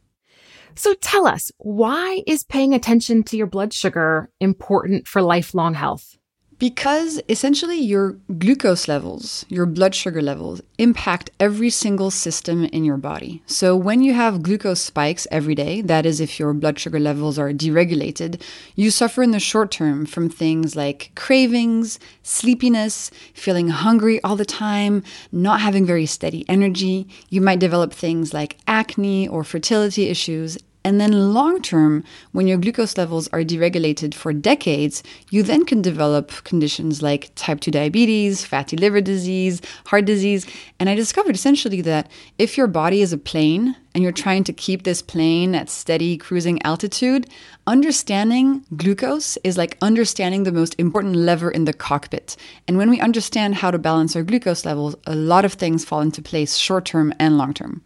So 0.74 0.94
tell 0.94 1.26
us, 1.26 1.52
why 1.58 2.22
is 2.26 2.44
paying 2.44 2.72
attention 2.72 3.22
to 3.24 3.36
your 3.36 3.46
blood 3.46 3.72
sugar 3.72 4.30
important 4.40 5.06
for 5.06 5.20
lifelong 5.20 5.74
health? 5.74 6.16
Because 6.60 7.22
essentially 7.26 7.78
your 7.78 8.18
glucose 8.38 8.86
levels, 8.86 9.46
your 9.48 9.64
blood 9.64 9.94
sugar 9.94 10.20
levels, 10.20 10.60
impact 10.76 11.30
every 11.40 11.70
single 11.70 12.10
system 12.10 12.66
in 12.66 12.84
your 12.84 12.98
body. 12.98 13.42
So 13.46 13.74
when 13.74 14.02
you 14.02 14.12
have 14.12 14.42
glucose 14.42 14.82
spikes 14.82 15.26
every 15.30 15.54
day, 15.54 15.80
that 15.80 16.04
is, 16.04 16.20
if 16.20 16.38
your 16.38 16.52
blood 16.52 16.78
sugar 16.78 17.00
levels 17.00 17.38
are 17.38 17.50
deregulated, 17.50 18.42
you 18.74 18.90
suffer 18.90 19.22
in 19.22 19.30
the 19.30 19.40
short 19.40 19.70
term 19.70 20.04
from 20.04 20.28
things 20.28 20.76
like 20.76 21.12
cravings, 21.14 21.98
sleepiness, 22.22 23.10
feeling 23.32 23.68
hungry 23.68 24.22
all 24.22 24.36
the 24.36 24.44
time, 24.44 25.02
not 25.32 25.62
having 25.62 25.86
very 25.86 26.04
steady 26.04 26.44
energy. 26.46 27.08
You 27.30 27.40
might 27.40 27.58
develop 27.58 27.94
things 27.94 28.34
like 28.34 28.58
acne 28.66 29.26
or 29.26 29.44
fertility 29.44 30.08
issues, 30.08 30.58
and 30.82 31.00
then 31.00 31.34
long 31.34 31.60
term, 31.60 32.04
when 32.32 32.46
your 32.46 32.56
glucose 32.56 32.96
levels 32.96 33.28
are 33.28 33.40
deregulated 33.40 34.14
for 34.14 34.32
decades, 34.32 35.02
you 35.30 35.42
then 35.42 35.64
can 35.66 35.82
develop 35.82 36.30
conditions 36.44 37.02
like 37.02 37.32
type 37.34 37.60
2 37.60 37.70
diabetes, 37.70 38.44
fatty 38.44 38.76
liver 38.76 39.02
disease, 39.02 39.60
heart 39.86 40.06
disease. 40.06 40.46
And 40.78 40.88
I 40.88 40.94
discovered 40.94 41.34
essentially 41.34 41.82
that 41.82 42.10
if 42.38 42.56
your 42.56 42.66
body 42.66 43.02
is 43.02 43.12
a 43.12 43.18
plane 43.18 43.76
and 43.94 44.02
you're 44.02 44.12
trying 44.12 44.44
to 44.44 44.52
keep 44.52 44.84
this 44.84 45.02
plane 45.02 45.54
at 45.54 45.68
steady 45.68 46.16
cruising 46.16 46.62
altitude, 46.62 47.28
understanding 47.66 48.64
glucose 48.76 49.36
is 49.44 49.58
like 49.58 49.76
understanding 49.82 50.44
the 50.44 50.52
most 50.52 50.74
important 50.78 51.14
lever 51.14 51.50
in 51.50 51.64
the 51.64 51.74
cockpit. 51.74 52.36
And 52.66 52.78
when 52.78 52.88
we 52.88 53.00
understand 53.00 53.56
how 53.56 53.70
to 53.70 53.78
balance 53.78 54.16
our 54.16 54.22
glucose 54.22 54.64
levels, 54.64 54.96
a 55.06 55.14
lot 55.14 55.44
of 55.44 55.54
things 55.54 55.84
fall 55.84 56.00
into 56.00 56.22
place 56.22 56.56
short 56.56 56.86
term 56.86 57.12
and 57.18 57.36
long 57.36 57.52
term. 57.52 57.82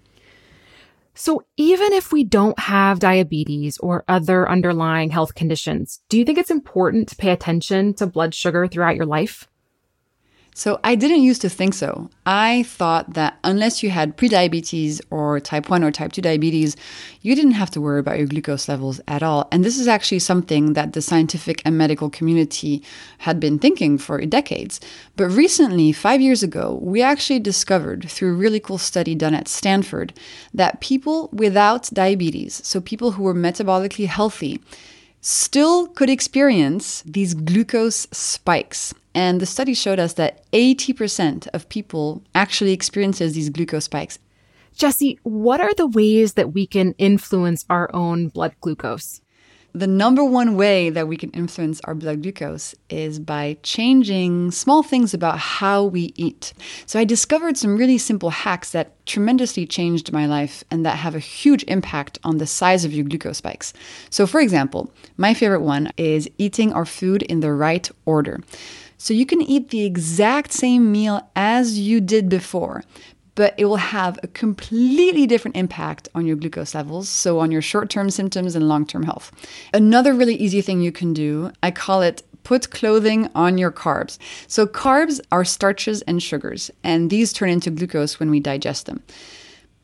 So 1.14 1.44
even 1.56 1.92
if 1.92 2.12
we 2.12 2.24
don't 2.24 2.58
have 2.58 2.98
diabetes 2.98 3.78
or 3.78 4.04
other 4.08 4.48
underlying 4.50 5.10
health 5.10 5.34
conditions, 5.34 6.00
do 6.08 6.18
you 6.18 6.24
think 6.24 6.38
it's 6.38 6.50
important 6.50 7.08
to 7.08 7.16
pay 7.16 7.30
attention 7.30 7.94
to 7.94 8.06
blood 8.06 8.34
sugar 8.34 8.66
throughout 8.66 8.96
your 8.96 9.06
life? 9.06 9.48
So 10.56 10.78
I 10.84 10.94
didn't 10.94 11.22
used 11.22 11.42
to 11.42 11.48
think 11.48 11.74
so. 11.74 12.08
I 12.24 12.62
thought 12.62 13.14
that 13.14 13.38
unless 13.42 13.82
you 13.82 13.90
had 13.90 14.16
prediabetes 14.16 15.00
or 15.10 15.40
type 15.40 15.68
1 15.68 15.82
or 15.82 15.90
type 15.90 16.12
2 16.12 16.22
diabetes, 16.22 16.76
you 17.22 17.34
didn't 17.34 17.58
have 17.58 17.72
to 17.72 17.80
worry 17.80 17.98
about 17.98 18.18
your 18.18 18.28
glucose 18.28 18.68
levels 18.68 19.00
at 19.08 19.24
all. 19.24 19.48
And 19.50 19.64
this 19.64 19.76
is 19.76 19.88
actually 19.88 20.20
something 20.20 20.74
that 20.74 20.92
the 20.92 21.02
scientific 21.02 21.60
and 21.64 21.76
medical 21.76 22.08
community 22.08 22.84
had 23.18 23.40
been 23.40 23.58
thinking 23.58 23.98
for 23.98 24.24
decades. 24.24 24.80
But 25.16 25.30
recently, 25.30 25.90
5 25.90 26.20
years 26.20 26.44
ago, 26.44 26.78
we 26.80 27.02
actually 27.02 27.40
discovered 27.40 28.08
through 28.08 28.30
a 28.30 28.38
really 28.38 28.60
cool 28.60 28.78
study 28.78 29.16
done 29.16 29.34
at 29.34 29.48
Stanford 29.48 30.12
that 30.54 30.80
people 30.80 31.30
without 31.32 31.90
diabetes, 31.92 32.60
so 32.64 32.80
people 32.80 33.10
who 33.10 33.24
were 33.24 33.34
metabolically 33.34 34.06
healthy, 34.06 34.60
still 35.20 35.88
could 35.88 36.08
experience 36.08 37.02
these 37.04 37.34
glucose 37.34 38.06
spikes. 38.12 38.94
And 39.14 39.40
the 39.40 39.46
study 39.46 39.74
showed 39.74 39.98
us 39.98 40.14
that 40.14 40.50
80% 40.52 41.48
of 41.54 41.68
people 41.68 42.22
actually 42.34 42.72
experiences 42.72 43.34
these 43.34 43.50
glucose 43.50 43.84
spikes. 43.84 44.18
Jessie, 44.74 45.18
what 45.22 45.60
are 45.60 45.72
the 45.74 45.86
ways 45.86 46.34
that 46.34 46.52
we 46.52 46.66
can 46.66 46.94
influence 46.98 47.64
our 47.70 47.88
own 47.94 48.28
blood 48.28 48.54
glucose? 48.60 49.20
the 49.76 49.86
number 49.88 50.24
one 50.24 50.54
way 50.54 50.88
that 50.88 51.08
we 51.08 51.16
can 51.16 51.30
influence 51.30 51.80
our 51.82 51.96
blood 51.96 52.22
glucose 52.22 52.76
is 52.88 53.18
by 53.18 53.56
changing 53.64 54.52
small 54.52 54.84
things 54.84 55.12
about 55.12 55.36
how 55.36 55.82
we 55.82 56.12
eat. 56.14 56.52
So 56.86 57.00
I 57.00 57.04
discovered 57.04 57.56
some 57.56 57.76
really 57.76 57.98
simple 57.98 58.30
hacks 58.30 58.70
that 58.70 59.04
tremendously 59.04 59.66
changed 59.66 60.12
my 60.12 60.26
life 60.26 60.62
and 60.70 60.86
that 60.86 60.98
have 60.98 61.16
a 61.16 61.18
huge 61.18 61.64
impact 61.64 62.20
on 62.22 62.38
the 62.38 62.46
size 62.46 62.84
of 62.84 62.92
your 62.92 63.04
glucose 63.04 63.38
spikes. 63.38 63.72
So, 64.10 64.28
for 64.28 64.40
example, 64.40 64.92
my 65.16 65.34
favorite 65.34 65.62
one 65.62 65.90
is 65.96 66.30
eating 66.38 66.72
our 66.72 66.86
food 66.86 67.24
in 67.24 67.40
the 67.40 67.52
right 67.52 67.90
order. 68.06 68.40
So 68.98 69.14
you 69.14 69.26
can 69.26 69.42
eat 69.42 69.70
the 69.70 69.84
exact 69.84 70.52
same 70.52 70.90
meal 70.90 71.28
as 71.34 71.78
you 71.78 72.00
did 72.00 72.28
before, 72.28 72.84
but 73.34 73.54
it 73.58 73.64
will 73.64 73.76
have 73.76 74.18
a 74.22 74.28
completely 74.28 75.26
different 75.26 75.56
impact 75.56 76.08
on 76.14 76.26
your 76.26 76.36
glucose 76.36 76.74
levels, 76.74 77.08
so 77.08 77.38
on 77.40 77.50
your 77.50 77.62
short 77.62 77.90
term 77.90 78.10
symptoms 78.10 78.54
and 78.54 78.68
long 78.68 78.86
term 78.86 79.02
health. 79.02 79.32
Another 79.72 80.14
really 80.14 80.36
easy 80.36 80.60
thing 80.60 80.80
you 80.80 80.92
can 80.92 81.12
do, 81.12 81.50
I 81.62 81.70
call 81.70 82.02
it 82.02 82.22
put 82.44 82.70
clothing 82.70 83.28
on 83.34 83.58
your 83.58 83.72
carbs. 83.72 84.18
So, 84.46 84.66
carbs 84.66 85.20
are 85.32 85.44
starches 85.44 86.02
and 86.02 86.22
sugars, 86.22 86.70
and 86.84 87.10
these 87.10 87.32
turn 87.32 87.48
into 87.48 87.70
glucose 87.70 88.20
when 88.20 88.30
we 88.30 88.38
digest 88.38 88.86
them. 88.86 89.02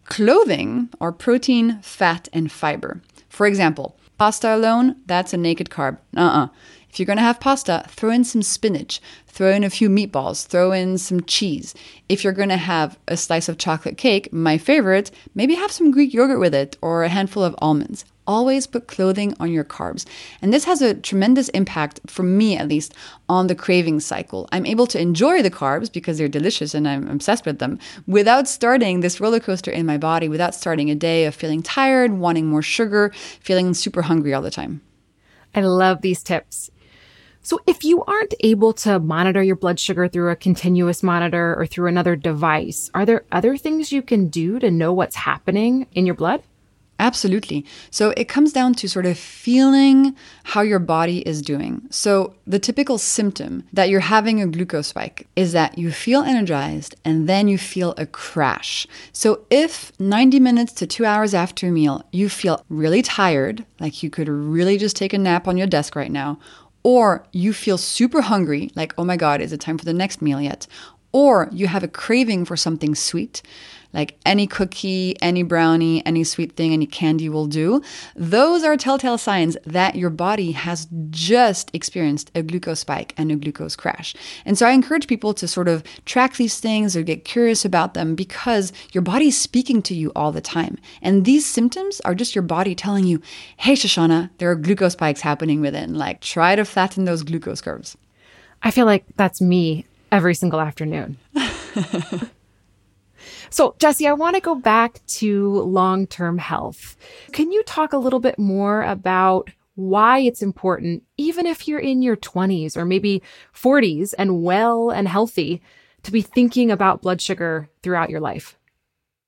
Clothing 0.05 0.91
are 1.01 1.13
protein, 1.13 1.81
fat, 1.83 2.29
and 2.33 2.53
fiber. 2.53 3.01
For 3.29 3.47
example, 3.47 3.97
pasta 4.19 4.55
alone, 4.55 4.97
that's 5.07 5.33
a 5.33 5.37
naked 5.37 5.71
carb. 5.71 5.99
Uh 6.17 6.21
uh-uh. 6.21 6.45
uh 6.45 6.49
if 6.91 6.99
you're 6.99 7.07
going 7.07 7.19
to 7.19 7.23
have 7.23 7.39
pasta, 7.39 7.85
throw 7.89 8.11
in 8.11 8.25
some 8.25 8.43
spinach, 8.43 9.01
throw 9.27 9.51
in 9.51 9.63
a 9.63 9.71
few 9.71 9.89
meatballs, 9.89 10.47
throw 10.47 10.73
in 10.73 10.99
some 10.99 11.23
cheese. 11.23 11.75
If 12.09 12.25
you're 12.25 12.33
going 12.33 12.49
to 12.49 12.57
have 12.57 12.99
a 13.07 13.17
slice 13.17 13.49
of 13.49 13.59
chocolate 13.59 13.97
cake, 13.97 14.33
my 14.33 14.59
favorite, 14.59 15.11
maybe 15.35 15.55
have 15.55 15.71
some 15.71 15.93
Greek 15.93 16.13
yogurt 16.13 16.41
with 16.41 16.55
it 16.55 16.77
or 16.83 17.05
a 17.05 17.09
handful 17.09 17.45
of 17.45 17.55
almonds. 17.59 18.05
Always 18.27 18.67
put 18.67 18.87
clothing 18.87 19.35
on 19.41 19.53
your 19.53 19.65
carbs. 19.65 20.05
And 20.43 20.53
this 20.53 20.65
has 20.65 20.83
a 20.83 20.95
tremendous 20.95 21.49
impact, 21.51 22.01
for 22.07 22.23
me 22.23 22.57
at 22.57 22.69
least, 22.69 22.93
on 23.29 23.47
the 23.47 23.55
craving 23.55 24.01
cycle. 24.01 24.49
I'm 24.53 24.67
able 24.67 24.87
to 24.89 25.01
enjoy 25.01 25.43
the 25.43 25.51
carbs 25.51 25.93
because 25.93 26.19
they're 26.19 26.29
delicious 26.29 26.75
and 26.75 26.87
I'm 26.87 27.09
obsessed 27.09 27.47
with 27.47 27.61
them 27.61 27.79
without 28.07 28.47
starting 28.47 29.01
this 29.01 29.21
roller 29.21 29.41
coaster 29.41 29.71
in 29.71 29.87
my 29.87 29.97
body, 29.97 30.29
without 30.29 30.55
starting 30.55 30.91
a 30.91 30.95
day 30.95 31.25
of 31.25 31.35
feeling 31.35 31.63
tired, 31.63 32.13
wanting 32.13 32.47
more 32.47 32.63
sugar, 32.63 33.13
feeling 33.41 33.75
super 33.75 34.03
hungry 34.03 34.35
all 34.35 34.43
the 34.43 34.51
time. 34.51 34.81
I 35.55 35.63
love 35.63 36.03
these 36.03 36.23
tips. 36.23 36.71
So, 37.43 37.59
if 37.67 37.85
you 37.85 38.05
aren't 38.05 38.35
able 38.41 38.73
to 38.75 38.99
monitor 38.99 39.43
your 39.43 39.57
blood 39.57 39.81
sugar 39.81 40.09
through 40.09 40.31
a 40.31 40.37
continuous 40.37 41.03
monitor 41.03 41.55
or 41.59 41.67
through 41.67 41.89
another 41.89 42.15
device, 42.15 42.91
are 42.93 43.07
there 43.07 43.25
other 43.33 43.57
things 43.57 43.93
you 43.93 44.03
can 44.03 44.29
do 44.29 44.59
to 44.59 44.71
know 44.71 44.93
what's 44.93 45.17
happening 45.17 45.87
in 45.93 46.05
your 46.05 46.15
blood? 46.15 46.43
Absolutely. 47.01 47.65
So 47.91 48.13
it 48.15 48.29
comes 48.29 48.53
down 48.53 48.75
to 48.75 48.89
sort 48.89 49.07
of 49.07 49.19
feeling 49.19 50.15
how 50.45 50.61
your 50.61 50.79
body 50.79 51.21
is 51.21 51.41
doing. 51.41 51.81
So 51.89 52.35
the 52.47 52.59
typical 52.59 52.99
symptom 52.99 53.65
that 53.73 53.89
you're 53.89 54.01
having 54.01 54.43
a 54.43 54.47
glucose 54.47 54.89
spike 54.89 55.27
is 55.35 55.53
that 55.53 55.79
you 55.79 55.93
feel 55.93 56.21
energized 56.21 56.97
and 57.03 57.27
then 57.27 57.49
you 57.49 57.57
feel 57.57 57.95
a 57.97 58.05
crash. 58.05 58.87
So 59.13 59.47
if 59.49 59.99
90 59.99 60.41
minutes 60.41 60.75
to 60.75 60.87
two 60.87 61.07
hours 61.07 61.33
after 61.33 61.69
a 61.69 61.73
meal, 61.73 62.05
you 62.13 62.29
feel 62.29 62.67
really 62.69 63.01
tired, 63.01 63.65
like 63.81 64.03
you 64.03 64.11
could 64.11 64.29
really 64.29 64.77
just 64.77 64.95
take 64.95 65.15
a 65.15 65.19
nap 65.19 65.49
on 65.49 65.57
your 65.57 65.67
desk 65.67 65.97
right 65.97 66.13
now, 66.13 66.39
or 66.83 67.27
you 67.33 67.53
feel 67.53 67.79
super 67.79 68.23
hungry, 68.23 68.71
like, 68.75 68.95
oh 68.97 69.05
my 69.05 69.17
God, 69.17 69.41
is 69.41 69.53
it 69.53 69.61
time 69.61 69.79
for 69.79 69.85
the 69.85 69.93
next 69.93 70.23
meal 70.23 70.41
yet? 70.41 70.67
Or 71.13 71.49
you 71.53 71.67
have 71.67 71.83
a 71.83 71.89
craving 71.89 72.45
for 72.45 72.57
something 72.57 72.95
sweet, 72.95 73.43
like 73.93 74.19
any 74.25 74.47
cookie, 74.47 75.17
any 75.21 75.43
brownie, 75.43 76.05
any 76.07 76.25
sweet 76.25 76.57
thing, 76.57 76.73
any 76.73 76.87
candy 76.87 77.29
will 77.29 77.47
do. 77.47 77.83
Those 78.15 78.63
are 78.63 78.77
telltale 78.77 79.19
signs 79.19 79.57
that 79.65 79.97
your 79.97 80.11
body 80.11 80.53
has 80.53 80.87
just 81.11 81.71
experienced 81.75 82.31
a 82.35 82.43
glucose 82.43 82.81
spike 82.81 83.15
and 83.17 83.33
a 83.33 83.37
glucose 83.37 83.77
crash. 83.77 84.15
And 84.45 84.57
so 84.57 84.67
I 84.67 84.73
encourage 84.73 85.07
people 85.07 85.35
to 85.35 85.49
sort 85.49 85.69
of 85.69 85.83
track 86.05 86.37
these 86.37 86.61
things 86.61 86.97
or 86.97 87.03
get 87.03 87.25
curious 87.25 87.65
about 87.65 87.95
them 87.95 88.15
because 88.15 88.73
your 88.93 89.03
body 89.03 89.29
is 89.29 89.39
speaking 89.39 89.83
to 89.83 89.95
you 89.95 90.13
all 90.15 90.33
the 90.33 90.41
time. 90.41 90.79
And 91.03 91.25
these 91.25 91.47
symptoms 91.47 92.01
are 92.01 92.15
just 92.15 92.35
your 92.35 92.43
body 92.43 92.75
telling 92.75 93.05
you, 93.05 93.21
hey, 93.57 93.73
Shoshana, 93.73 94.31
there 94.39 94.51
are 94.51 94.57
glucose 94.57 94.93
spikes 94.93 95.21
happening 95.21 95.61
within. 95.61 95.95
Like, 95.95 96.21
try 96.21 96.55
to 96.57 96.65
flatten 96.65 97.05
those 97.05 97.23
glucose 97.23 97.61
curves. 97.61 97.97
I 98.63 98.71
feel 98.71 98.87
like 98.87 99.05
that's 99.17 99.41
me 99.41 99.87
every 100.13 100.35
single 100.35 100.61
afternoon. 100.61 101.17
So, 103.53 103.75
Jessie, 103.81 104.07
I 104.07 104.13
want 104.13 104.37
to 104.37 104.41
go 104.41 104.55
back 104.55 105.05
to 105.19 105.61
long 105.63 106.07
term 106.07 106.39
health. 106.39 106.97
Can 107.33 107.51
you 107.51 107.65
talk 107.65 107.93
a 107.93 107.99
little 107.99 108.21
bit 108.21 108.39
more 108.39 108.83
about 108.85 109.51
why 109.75 110.21
it's 110.21 110.41
important, 110.41 111.03
even 111.17 111.47
if 111.47 111.67
you're 111.67 111.81
in 111.81 112.01
your 112.01 112.17
20s 112.17 112.77
or 112.77 112.85
maybe 112.85 113.23
40s 113.53 114.15
and 114.17 114.45
well 114.45 114.91
and 114.91 115.09
healthy, 115.09 115.63
to 116.05 116.13
be 116.13 116.23
thinking 116.23 116.71
about 116.71 117.03
blood 117.03 117.21
sugar 117.21 117.69
throughout 117.83 118.09
your 118.11 118.21
life? 118.21 118.57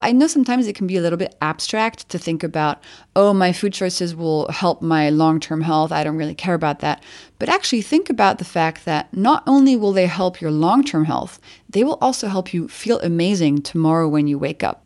I 0.02 0.10
know 0.10 0.26
sometimes 0.26 0.66
it 0.66 0.74
can 0.74 0.88
be 0.88 0.96
a 0.96 1.00
little 1.00 1.16
bit 1.16 1.36
abstract 1.40 2.08
to 2.08 2.18
think 2.18 2.42
about, 2.42 2.82
oh, 3.14 3.32
my 3.32 3.52
food 3.52 3.72
choices 3.72 4.16
will 4.16 4.48
help 4.48 4.82
my 4.82 5.10
long 5.10 5.38
term 5.38 5.60
health. 5.60 5.92
I 5.92 6.02
don't 6.02 6.16
really 6.16 6.34
care 6.34 6.54
about 6.54 6.80
that. 6.80 7.02
But 7.38 7.48
actually, 7.48 7.82
think 7.82 8.10
about 8.10 8.38
the 8.38 8.44
fact 8.44 8.84
that 8.84 9.16
not 9.16 9.44
only 9.46 9.76
will 9.76 9.92
they 9.92 10.06
help 10.06 10.40
your 10.40 10.50
long 10.50 10.82
term 10.82 11.04
health, 11.04 11.40
they 11.70 11.84
will 11.84 11.98
also 12.00 12.26
help 12.26 12.52
you 12.52 12.66
feel 12.66 12.98
amazing 13.00 13.62
tomorrow 13.62 14.08
when 14.08 14.26
you 14.26 14.38
wake 14.38 14.64
up. 14.64 14.84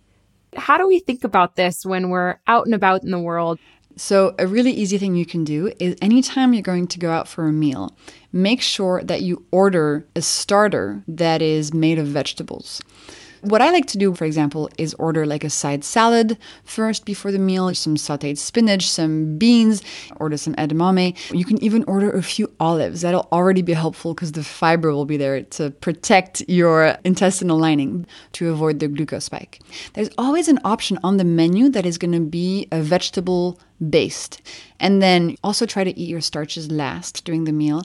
How 0.54 0.76
do 0.76 0.86
we 0.86 1.00
think 1.00 1.24
about 1.24 1.56
this 1.56 1.84
when 1.84 2.10
we're 2.10 2.38
out 2.46 2.66
and 2.66 2.74
about 2.74 3.02
in 3.02 3.10
the 3.10 3.18
world? 3.18 3.58
So, 3.98 4.34
a 4.38 4.46
really 4.46 4.72
easy 4.72 4.98
thing 4.98 5.16
you 5.16 5.24
can 5.24 5.42
do 5.42 5.72
is 5.80 5.96
anytime 6.02 6.52
you're 6.52 6.62
going 6.62 6.86
to 6.88 6.98
go 6.98 7.10
out 7.10 7.26
for 7.26 7.48
a 7.48 7.52
meal, 7.52 7.96
make 8.30 8.60
sure 8.60 9.02
that 9.02 9.22
you 9.22 9.46
order 9.50 10.06
a 10.14 10.20
starter 10.20 11.02
that 11.08 11.40
is 11.40 11.72
made 11.72 11.98
of 11.98 12.06
vegetables. 12.06 12.82
What 13.46 13.62
I 13.62 13.70
like 13.70 13.86
to 13.86 13.98
do, 13.98 14.12
for 14.12 14.24
example, 14.24 14.68
is 14.76 14.92
order 14.94 15.24
like 15.24 15.44
a 15.44 15.50
side 15.50 15.84
salad 15.84 16.36
first 16.64 17.04
before 17.04 17.30
the 17.30 17.38
meal, 17.38 17.72
some 17.76 17.94
sauteed 17.94 18.38
spinach, 18.38 18.90
some 18.90 19.38
beans, 19.38 19.82
order 20.16 20.36
some 20.36 20.56
edamame. 20.56 21.16
You 21.32 21.44
can 21.44 21.62
even 21.62 21.84
order 21.84 22.10
a 22.10 22.24
few 22.24 22.50
olives. 22.58 23.02
That'll 23.02 23.28
already 23.30 23.62
be 23.62 23.72
helpful 23.72 24.14
because 24.14 24.32
the 24.32 24.42
fiber 24.42 24.92
will 24.92 25.04
be 25.04 25.16
there 25.16 25.42
to 25.42 25.70
protect 25.70 26.42
your 26.48 26.96
intestinal 27.04 27.56
lining 27.56 28.04
to 28.32 28.50
avoid 28.50 28.80
the 28.80 28.88
glucose 28.88 29.26
spike. 29.26 29.60
There's 29.94 30.10
always 30.18 30.48
an 30.48 30.58
option 30.64 30.98
on 31.04 31.16
the 31.16 31.24
menu 31.24 31.68
that 31.68 31.86
is 31.86 31.98
going 31.98 32.14
to 32.14 32.20
be 32.20 32.66
a 32.72 32.82
vegetable 32.82 33.60
based. 33.90 34.42
And 34.80 35.00
then 35.00 35.36
also 35.44 35.66
try 35.66 35.84
to 35.84 35.96
eat 35.96 36.08
your 36.08 36.20
starches 36.20 36.72
last 36.72 37.24
during 37.24 37.44
the 37.44 37.52
meal. 37.52 37.84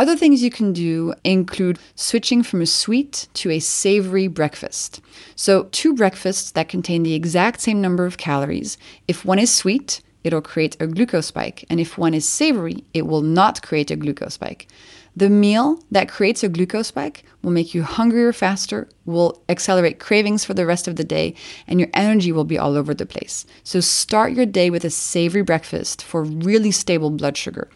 Other 0.00 0.16
things 0.16 0.42
you 0.42 0.50
can 0.50 0.72
do 0.72 1.12
include 1.24 1.78
switching 1.94 2.42
from 2.42 2.62
a 2.62 2.66
sweet 2.66 3.28
to 3.34 3.50
a 3.50 3.58
savory 3.58 4.28
breakfast. 4.28 5.02
So, 5.36 5.64
two 5.72 5.92
breakfasts 5.92 6.52
that 6.52 6.70
contain 6.70 7.02
the 7.02 7.12
exact 7.12 7.60
same 7.60 7.82
number 7.82 8.06
of 8.06 8.16
calories. 8.16 8.78
If 9.06 9.26
one 9.26 9.38
is 9.38 9.54
sweet, 9.54 10.00
it'll 10.24 10.40
create 10.40 10.74
a 10.80 10.86
glucose 10.86 11.26
spike, 11.26 11.66
and 11.68 11.78
if 11.78 11.98
one 11.98 12.14
is 12.14 12.26
savory, 12.26 12.82
it 12.94 13.06
will 13.06 13.20
not 13.20 13.60
create 13.60 13.90
a 13.90 13.96
glucose 13.96 14.32
spike. 14.32 14.68
The 15.14 15.28
meal 15.28 15.78
that 15.90 16.08
creates 16.08 16.42
a 16.42 16.48
glucose 16.48 16.86
spike 16.86 17.22
will 17.42 17.50
make 17.50 17.74
you 17.74 17.82
hungrier 17.82 18.32
faster, 18.32 18.88
will 19.04 19.42
accelerate 19.50 19.98
cravings 19.98 20.46
for 20.46 20.54
the 20.54 20.64
rest 20.64 20.88
of 20.88 20.96
the 20.96 21.04
day, 21.04 21.34
and 21.66 21.78
your 21.78 21.90
energy 21.92 22.32
will 22.32 22.44
be 22.44 22.56
all 22.56 22.74
over 22.74 22.94
the 22.94 23.04
place. 23.04 23.44
So 23.64 23.80
start 23.80 24.32
your 24.32 24.46
day 24.46 24.70
with 24.70 24.86
a 24.86 24.88
savory 24.88 25.42
breakfast 25.42 26.02
for 26.02 26.24
really 26.24 26.70
stable 26.70 27.10
blood 27.10 27.36
sugar 27.36 27.68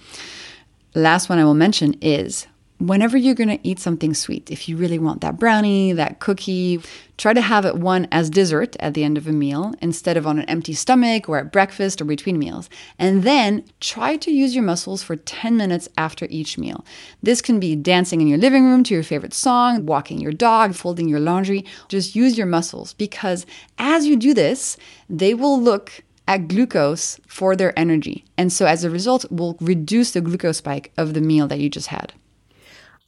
last 0.94 1.28
one 1.28 1.38
I 1.38 1.44
will 1.44 1.54
mention 1.54 1.94
is 2.00 2.46
whenever 2.78 3.16
you're 3.16 3.34
going 3.34 3.48
to 3.48 3.66
eat 3.66 3.78
something 3.78 4.14
sweet, 4.14 4.50
if 4.50 4.68
you 4.68 4.76
really 4.76 4.98
want 4.98 5.20
that 5.20 5.38
brownie, 5.38 5.92
that 5.92 6.18
cookie, 6.20 6.80
try 7.16 7.32
to 7.32 7.40
have 7.40 7.64
it 7.64 7.76
one 7.76 8.06
as 8.10 8.28
dessert 8.28 8.76
at 8.80 8.94
the 8.94 9.04
end 9.04 9.16
of 9.16 9.28
a 9.28 9.32
meal 9.32 9.72
instead 9.80 10.16
of 10.16 10.26
on 10.26 10.38
an 10.38 10.48
empty 10.48 10.72
stomach 10.72 11.28
or 11.28 11.38
at 11.38 11.52
breakfast 11.52 12.00
or 12.00 12.04
between 12.04 12.38
meals. 12.38 12.68
And 12.98 13.22
then 13.22 13.64
try 13.80 14.16
to 14.16 14.30
use 14.30 14.54
your 14.54 14.64
muscles 14.64 15.02
for 15.02 15.16
10 15.16 15.56
minutes 15.56 15.88
after 15.96 16.26
each 16.30 16.58
meal. 16.58 16.84
This 17.22 17.40
can 17.40 17.60
be 17.60 17.76
dancing 17.76 18.20
in 18.20 18.26
your 18.26 18.38
living 18.38 18.64
room 18.64 18.82
to 18.84 18.94
your 18.94 19.04
favorite 19.04 19.34
song, 19.34 19.86
walking 19.86 20.20
your 20.20 20.32
dog, 20.32 20.74
folding 20.74 21.08
your 21.08 21.20
laundry. 21.20 21.64
Just 21.88 22.16
use 22.16 22.36
your 22.36 22.46
muscles 22.46 22.92
because 22.94 23.46
as 23.78 24.06
you 24.06 24.16
do 24.16 24.34
this, 24.34 24.76
they 25.08 25.34
will 25.34 25.60
look 25.60 26.02
at 26.26 26.48
glucose 26.48 27.20
for 27.26 27.54
their 27.54 27.78
energy. 27.78 28.24
And 28.36 28.52
so 28.52 28.66
as 28.66 28.84
a 28.84 28.90
result, 28.90 29.30
will 29.30 29.56
reduce 29.60 30.12
the 30.12 30.20
glucose 30.20 30.58
spike 30.58 30.92
of 30.96 31.14
the 31.14 31.20
meal 31.20 31.46
that 31.48 31.60
you 31.60 31.68
just 31.68 31.88
had. 31.88 32.12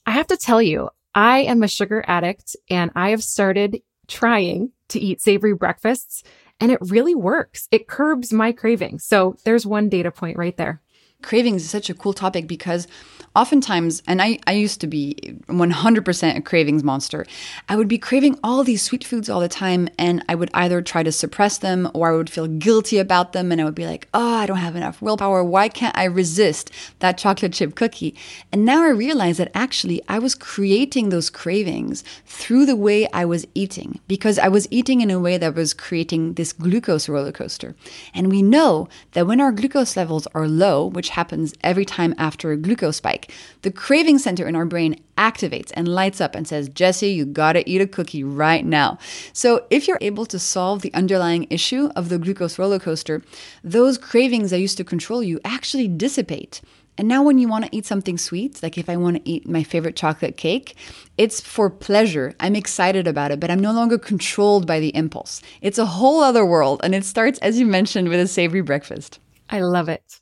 I 0.04 0.12
have 0.12 0.26
to 0.28 0.36
tell 0.36 0.62
you, 0.62 0.90
I 1.14 1.40
am 1.40 1.62
a 1.62 1.68
sugar 1.68 2.04
addict 2.06 2.56
and 2.68 2.90
I 2.94 3.10
have 3.10 3.24
started 3.24 3.80
trying 4.06 4.70
to 4.90 5.00
eat 5.00 5.20
savory 5.20 5.54
breakfasts 5.54 6.22
and 6.60 6.70
it 6.70 6.78
really 6.80 7.14
works. 7.14 7.68
It 7.70 7.88
curbs 7.88 8.32
my 8.32 8.52
cravings. 8.52 9.04
So 9.04 9.36
there's 9.44 9.66
one 9.66 9.88
data 9.88 10.10
point 10.10 10.36
right 10.36 10.56
there. 10.56 10.80
Cravings 11.26 11.64
is 11.64 11.70
such 11.70 11.90
a 11.90 11.94
cool 11.94 12.12
topic 12.12 12.46
because 12.46 12.86
oftentimes, 13.34 14.02
and 14.06 14.22
I, 14.22 14.38
I 14.46 14.52
used 14.52 14.80
to 14.80 14.86
be 14.86 15.16
100% 15.48 16.36
a 16.36 16.40
cravings 16.40 16.82
monster, 16.82 17.26
I 17.68 17.76
would 17.76 17.88
be 17.88 17.98
craving 17.98 18.38
all 18.42 18.64
these 18.64 18.82
sweet 18.82 19.04
foods 19.04 19.28
all 19.28 19.40
the 19.40 19.48
time, 19.48 19.88
and 19.98 20.24
I 20.28 20.34
would 20.34 20.50
either 20.54 20.80
try 20.80 21.02
to 21.02 21.12
suppress 21.12 21.58
them 21.58 21.90
or 21.92 22.12
I 22.12 22.16
would 22.16 22.30
feel 22.30 22.46
guilty 22.46 22.98
about 22.98 23.32
them, 23.32 23.52
and 23.52 23.60
I 23.60 23.64
would 23.64 23.74
be 23.74 23.86
like, 23.86 24.08
oh, 24.14 24.36
I 24.36 24.46
don't 24.46 24.56
have 24.56 24.74
enough 24.74 25.02
willpower. 25.02 25.44
Why 25.44 25.68
can't 25.68 25.98
I 25.98 26.04
resist 26.04 26.70
that 27.00 27.18
chocolate 27.18 27.52
chip 27.52 27.74
cookie? 27.74 28.14
And 28.52 28.64
now 28.64 28.82
I 28.82 28.88
realize 28.88 29.36
that 29.36 29.50
actually 29.52 30.00
I 30.08 30.18
was 30.18 30.36
creating 30.36 31.10
those 31.10 31.28
cravings 31.28 32.04
through 32.24 32.66
the 32.66 32.76
way 32.76 33.06
I 33.12 33.24
was 33.24 33.46
eating 33.54 34.00
because 34.08 34.38
I 34.38 34.48
was 34.48 34.66
eating 34.70 35.02
in 35.02 35.10
a 35.10 35.20
way 35.20 35.36
that 35.38 35.54
was 35.56 35.74
creating 35.74 36.34
this 36.34 36.52
glucose 36.52 37.08
roller 37.08 37.32
coaster. 37.32 37.74
And 38.14 38.30
we 38.30 38.42
know 38.42 38.88
that 39.12 39.26
when 39.26 39.40
our 39.40 39.52
glucose 39.52 39.96
levels 39.96 40.26
are 40.28 40.48
low, 40.48 40.86
which 40.86 41.15
happens 41.16 41.54
every 41.62 41.84
time 41.84 42.14
after 42.18 42.52
a 42.52 42.56
glucose 42.58 42.98
spike, 42.98 43.32
the 43.62 43.70
craving 43.70 44.18
center 44.18 44.46
in 44.46 44.54
our 44.54 44.66
brain 44.66 45.02
activates 45.16 45.72
and 45.74 45.88
lights 45.88 46.20
up 46.20 46.34
and 46.34 46.46
says, 46.46 46.68
Jessie, 46.68 47.10
you 47.10 47.24
gotta 47.24 47.68
eat 47.68 47.80
a 47.80 47.86
cookie 47.86 48.22
right 48.22 48.64
now. 48.64 48.98
So, 49.32 49.66
if 49.70 49.88
you're 49.88 49.98
able 50.02 50.26
to 50.26 50.38
solve 50.38 50.82
the 50.82 50.92
underlying 50.92 51.46
issue 51.48 51.88
of 51.96 52.10
the 52.10 52.18
glucose 52.18 52.58
roller 52.58 52.78
coaster, 52.78 53.22
those 53.64 53.96
cravings 53.96 54.50
that 54.50 54.60
used 54.60 54.76
to 54.76 54.84
control 54.84 55.22
you 55.22 55.40
actually 55.42 55.88
dissipate. 55.88 56.60
And 56.98 57.08
now, 57.08 57.22
when 57.22 57.38
you 57.38 57.48
want 57.48 57.64
to 57.64 57.74
eat 57.76 57.86
something 57.86 58.18
sweet, 58.18 58.62
like 58.62 58.76
if 58.76 58.88
I 58.88 58.96
want 58.96 59.16
to 59.16 59.30
eat 59.30 59.48
my 59.48 59.62
favorite 59.62 59.96
chocolate 59.96 60.36
cake, 60.36 60.76
it's 61.16 61.40
for 61.40 61.68
pleasure. 61.70 62.34
I'm 62.40 62.56
excited 62.56 63.06
about 63.06 63.30
it, 63.30 63.40
but 63.40 63.50
I'm 63.50 63.60
no 63.60 63.72
longer 63.72 63.98
controlled 63.98 64.66
by 64.66 64.80
the 64.80 64.94
impulse. 64.94 65.42
It's 65.62 65.78
a 65.78 65.86
whole 65.86 66.22
other 66.22 66.44
world, 66.44 66.80
and 66.84 66.94
it 66.94 67.04
starts, 67.04 67.38
as 67.40 67.58
you 67.58 67.66
mentioned, 67.66 68.08
with 68.08 68.20
a 68.20 68.26
savory 68.26 68.62
breakfast. 68.62 69.18
I 69.48 69.60
love 69.60 69.88
it. 69.88 70.20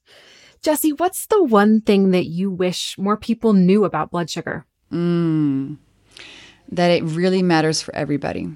Jessie, 0.64 0.94
what's 0.94 1.27
the 1.27 1.44
one 1.44 1.83
thing 1.83 2.11
that 2.12 2.24
you 2.24 2.50
wish 2.50 2.96
more 2.96 3.18
people 3.18 3.53
knew 3.53 3.85
about 3.85 4.11
blood 4.11 4.31
sugar? 4.31 4.64
Mm, 4.90 5.77
that 6.72 6.90
it 6.90 7.05
really 7.05 7.42
matters 7.42 7.83
for 7.83 7.94
everybody. 7.94 8.46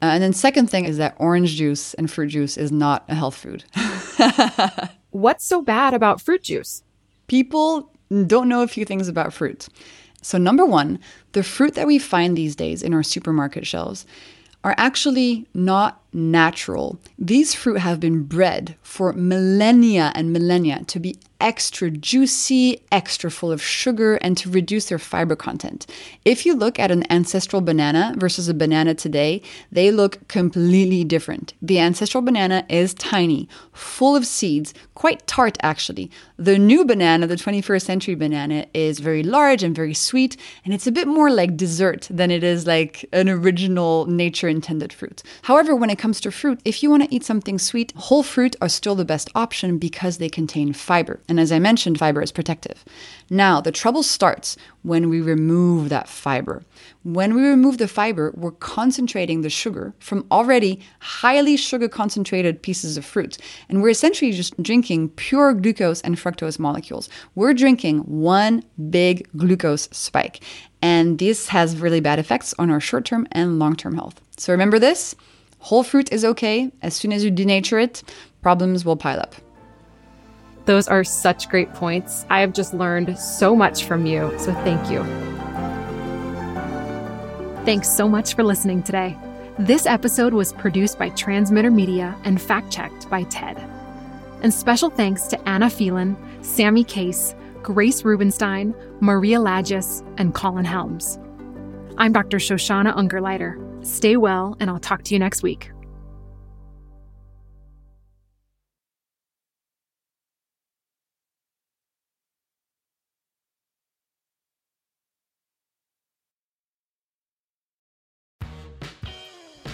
Uh, 0.00 0.06
and 0.06 0.22
then, 0.22 0.32
second 0.32 0.70
thing 0.70 0.86
is 0.86 0.96
that 0.96 1.14
orange 1.18 1.56
juice 1.56 1.92
and 1.94 2.10
fruit 2.10 2.28
juice 2.28 2.56
is 2.56 2.72
not 2.72 3.04
a 3.08 3.14
health 3.14 3.36
food. 3.36 3.64
what's 5.10 5.44
so 5.44 5.60
bad 5.60 5.92
about 5.92 6.22
fruit 6.22 6.42
juice? 6.42 6.82
People 7.26 7.92
don't 8.26 8.48
know 8.48 8.62
a 8.62 8.68
few 8.68 8.86
things 8.86 9.06
about 9.06 9.34
fruit. 9.34 9.68
So, 10.22 10.38
number 10.38 10.64
one, 10.64 10.98
the 11.32 11.42
fruit 11.42 11.74
that 11.74 11.86
we 11.86 11.98
find 11.98 12.34
these 12.34 12.56
days 12.56 12.82
in 12.82 12.94
our 12.94 13.02
supermarket 13.02 13.66
shelves 13.66 14.06
are 14.64 14.74
actually 14.78 15.46
not 15.52 16.02
natural. 16.12 16.98
These 17.18 17.54
fruit 17.54 17.78
have 17.78 18.00
been 18.00 18.24
bred 18.24 18.76
for 18.82 19.12
millennia 19.12 20.12
and 20.14 20.32
millennia 20.32 20.84
to 20.84 20.98
be 20.98 21.16
extra 21.40 21.90
juicy, 21.90 22.80
extra 22.90 23.30
full 23.30 23.52
of 23.52 23.62
sugar, 23.62 24.16
and 24.16 24.36
to 24.36 24.50
reduce 24.50 24.88
their 24.88 24.98
fiber 24.98 25.36
content. 25.36 25.86
If 26.24 26.44
you 26.44 26.54
look 26.54 26.78
at 26.78 26.90
an 26.90 27.10
ancestral 27.12 27.62
banana 27.62 28.14
versus 28.16 28.48
a 28.48 28.54
banana 28.54 28.94
today, 28.94 29.42
they 29.70 29.90
look 29.90 30.26
completely 30.28 31.04
different. 31.04 31.54
The 31.62 31.78
ancestral 31.78 32.22
banana 32.22 32.64
is 32.68 32.94
tiny, 32.94 33.48
full 33.72 34.16
of 34.16 34.26
seeds, 34.26 34.74
quite 34.94 35.26
tart 35.26 35.56
actually. 35.62 36.10
The 36.36 36.58
new 36.58 36.84
banana, 36.84 37.26
the 37.26 37.36
21st 37.36 37.82
century 37.82 38.14
banana, 38.14 38.66
is 38.74 38.98
very 38.98 39.22
large 39.22 39.62
and 39.62 39.74
very 39.74 39.94
sweet, 39.94 40.36
and 40.64 40.74
it's 40.74 40.86
a 40.86 40.92
bit 40.92 41.06
more 41.06 41.30
like 41.30 41.56
dessert 41.56 42.08
than 42.10 42.30
it 42.30 42.42
is 42.42 42.66
like 42.66 43.04
an 43.12 43.28
original 43.28 44.06
nature 44.06 44.48
intended 44.48 44.92
fruit. 44.92 45.22
However, 45.42 45.76
when 45.76 45.90
it 45.90 45.97
comes 45.98 46.20
to 46.20 46.30
fruit, 46.30 46.60
if 46.64 46.82
you 46.82 46.90
want 46.90 47.02
to 47.02 47.14
eat 47.14 47.24
something 47.24 47.58
sweet, 47.58 47.92
whole 47.96 48.22
fruit 48.22 48.56
are 48.60 48.68
still 48.68 48.94
the 48.94 49.04
best 49.04 49.30
option 49.34 49.78
because 49.78 50.18
they 50.18 50.28
contain 50.28 50.72
fiber. 50.72 51.20
And 51.28 51.38
as 51.38 51.52
I 51.52 51.58
mentioned, 51.58 51.98
fiber 51.98 52.22
is 52.22 52.32
protective. 52.32 52.84
Now, 53.30 53.60
the 53.60 53.72
trouble 53.72 54.02
starts 54.02 54.56
when 54.82 55.08
we 55.08 55.20
remove 55.20 55.88
that 55.88 56.08
fiber. 56.08 56.64
When 57.02 57.34
we 57.34 57.42
remove 57.42 57.78
the 57.78 57.88
fiber, 57.88 58.32
we're 58.36 58.52
concentrating 58.52 59.42
the 59.42 59.50
sugar 59.50 59.94
from 59.98 60.26
already 60.30 60.80
highly 61.00 61.56
sugar 61.56 61.88
concentrated 61.88 62.62
pieces 62.62 62.96
of 62.96 63.04
fruit. 63.04 63.36
And 63.68 63.82
we're 63.82 63.90
essentially 63.90 64.32
just 64.32 64.60
drinking 64.62 65.10
pure 65.10 65.52
glucose 65.52 66.00
and 66.02 66.16
fructose 66.16 66.58
molecules. 66.58 67.08
We're 67.34 67.54
drinking 67.54 67.98
one 67.98 68.62
big 68.90 69.28
glucose 69.36 69.88
spike. 69.92 70.42
And 70.80 71.18
this 71.18 71.48
has 71.48 71.76
really 71.76 72.00
bad 72.00 72.18
effects 72.18 72.54
on 72.58 72.70
our 72.70 72.80
short 72.80 73.04
term 73.04 73.26
and 73.32 73.58
long 73.58 73.74
term 73.74 73.94
health. 73.94 74.20
So 74.36 74.52
remember 74.52 74.78
this 74.78 75.14
whole 75.58 75.82
fruit 75.82 76.12
is 76.12 76.24
okay. 76.24 76.70
As 76.82 76.94
soon 76.94 77.12
as 77.12 77.24
you 77.24 77.30
denature 77.30 77.82
it, 77.82 78.02
problems 78.42 78.84
will 78.84 78.96
pile 78.96 79.20
up. 79.20 79.34
Those 80.64 80.86
are 80.86 81.02
such 81.04 81.48
great 81.48 81.72
points. 81.72 82.26
I 82.28 82.40
have 82.40 82.52
just 82.52 82.74
learned 82.74 83.18
so 83.18 83.56
much 83.56 83.84
from 83.84 84.04
you, 84.04 84.32
so 84.38 84.52
thank 84.52 84.90
you. 84.90 85.02
Thanks 87.64 87.88
so 87.88 88.08
much 88.08 88.34
for 88.34 88.44
listening 88.44 88.82
today. 88.82 89.16
This 89.58 89.86
episode 89.86 90.34
was 90.34 90.52
produced 90.52 90.98
by 90.98 91.08
Transmitter 91.10 91.70
Media 91.70 92.16
and 92.24 92.40
fact 92.40 92.70
checked 92.70 93.10
by 93.10 93.24
TED. 93.24 93.58
And 94.42 94.54
special 94.54 94.88
thanks 94.88 95.22
to 95.28 95.48
Anna 95.48 95.68
Phelan, 95.68 96.16
Sammy 96.42 96.84
Case, 96.84 97.34
Grace 97.62 98.04
Rubenstein, 98.04 98.74
Maria 99.00 99.38
Lagis, 99.38 100.04
and 100.16 100.34
Colin 100.34 100.64
Helms. 100.64 101.18
I'm 101.98 102.12
Dr. 102.12 102.36
Shoshana 102.36 102.94
Ungerleider. 102.94 103.67
Stay 103.88 104.16
well, 104.16 104.54
and 104.60 104.68
I'll 104.68 104.78
talk 104.78 105.02
to 105.04 105.14
you 105.14 105.18
next 105.18 105.42
week. 105.42 105.72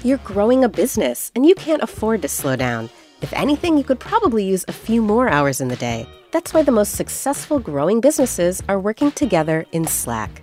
You're 0.04 0.18
growing 0.18 0.64
a 0.64 0.68
business 0.68 1.32
and 1.34 1.44
you 1.44 1.54
can't 1.54 1.82
afford 1.82 2.22
to 2.22 2.28
slow 2.28 2.56
down. 2.56 2.90
If 3.20 3.32
anything, 3.32 3.78
you 3.78 3.84
could 3.84 3.98
probably 3.98 4.44
use 4.44 4.64
a 4.68 4.72
few 4.72 5.02
more 5.02 5.28
hours 5.28 5.60
in 5.60 5.68
the 5.68 5.76
day. 5.76 6.06
That's 6.30 6.52
why 6.52 6.62
the 6.62 6.72
most 6.72 6.92
successful 6.92 7.58
growing 7.58 8.00
businesses 8.00 8.62
are 8.68 8.78
working 8.78 9.12
together 9.12 9.64
in 9.72 9.86
Slack. 9.86 10.42